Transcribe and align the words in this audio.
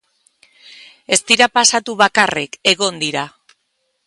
Ez 1.17 1.21
dira 1.31 1.49
pasatu 1.59 1.97
bakarrik, 2.01 2.59
egon 2.75 2.99
dira. 3.05 3.29